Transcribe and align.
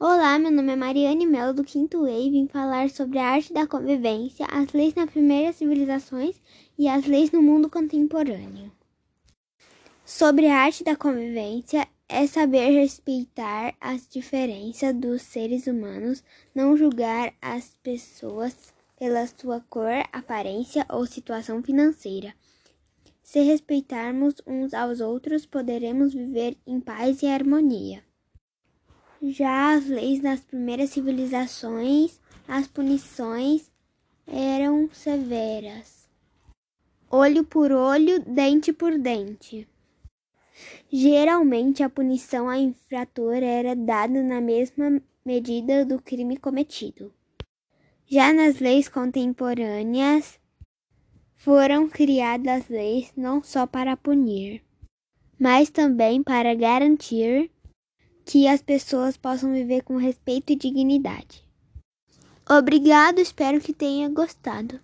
Olá, 0.00 0.40
meu 0.40 0.50
nome 0.50 0.72
é 0.72 0.76
Mariane 0.76 1.24
Melo, 1.24 1.54
do 1.54 1.62
Quinto 1.62 2.04
E, 2.08 2.26
e 2.26 2.30
vim 2.30 2.48
falar 2.48 2.90
sobre 2.90 3.16
a 3.16 3.28
arte 3.28 3.52
da 3.52 3.64
convivência, 3.64 4.44
as 4.50 4.72
leis 4.72 4.92
nas 4.92 5.08
primeiras 5.08 5.54
civilizações 5.54 6.34
e 6.76 6.88
as 6.88 7.06
leis 7.06 7.30
no 7.30 7.40
mundo 7.40 7.70
contemporâneo. 7.70 8.72
Sobre 10.04 10.48
a 10.48 10.58
arte 10.58 10.82
da 10.82 10.96
convivência, 10.96 11.86
é 12.08 12.26
saber 12.26 12.70
respeitar 12.70 13.72
as 13.80 14.08
diferenças 14.08 14.92
dos 14.96 15.22
seres 15.22 15.68
humanos, 15.68 16.24
não 16.52 16.76
julgar 16.76 17.32
as 17.40 17.76
pessoas 17.80 18.74
pela 18.98 19.24
sua 19.28 19.60
cor, 19.70 20.04
aparência 20.12 20.84
ou 20.90 21.06
situação 21.06 21.62
financeira. 21.62 22.34
Se 23.22 23.40
respeitarmos 23.42 24.34
uns 24.44 24.74
aos 24.74 25.00
outros, 25.00 25.46
poderemos 25.46 26.12
viver 26.12 26.56
em 26.66 26.80
paz 26.80 27.22
e 27.22 27.26
harmonia. 27.28 28.02
Já 29.26 29.74
as 29.74 29.86
leis 29.86 30.20
das 30.20 30.40
primeiras 30.40 30.90
civilizações, 30.90 32.20
as 32.46 32.66
punições 32.66 33.72
eram 34.26 34.90
severas. 34.92 36.06
Olho 37.10 37.42
por 37.42 37.72
olho, 37.72 38.20
dente 38.20 38.70
por 38.70 38.98
dente. 38.98 39.66
Geralmente, 40.92 41.82
a 41.82 41.88
punição 41.88 42.50
ao 42.50 42.56
infrator 42.56 43.36
era 43.36 43.74
dada 43.74 44.22
na 44.22 44.42
mesma 44.42 45.00
medida 45.24 45.86
do 45.86 46.02
crime 46.02 46.36
cometido. 46.36 47.10
Já 48.06 48.30
nas 48.30 48.58
leis 48.58 48.90
contemporâneas, 48.90 50.38
foram 51.34 51.88
criadas 51.88 52.68
leis 52.68 53.10
não 53.16 53.42
só 53.42 53.66
para 53.66 53.96
punir, 53.96 54.62
mas 55.38 55.70
também 55.70 56.22
para 56.22 56.54
garantir 56.54 57.50
que 58.24 58.48
as 58.48 58.62
pessoas 58.62 59.16
possam 59.16 59.52
viver 59.52 59.82
com 59.82 59.96
respeito 59.96 60.52
e 60.52 60.56
dignidade. 60.56 61.44
Obrigado, 62.48 63.20
espero 63.20 63.60
que 63.60 63.72
tenha 63.72 64.08
gostado. 64.08 64.80